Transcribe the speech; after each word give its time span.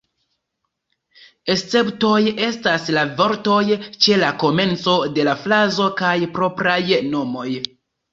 Esceptoj 1.55 2.21
estas 2.47 2.87
la 2.95 3.03
vortoj 3.19 3.57
ĉe 4.05 4.17
la 4.23 4.31
komenco 4.45 4.95
de 5.19 5.27
la 5.29 5.37
frazo 5.43 5.87
kaj 6.01 6.15
propraj 6.39 6.79
nomoj. 7.13 7.47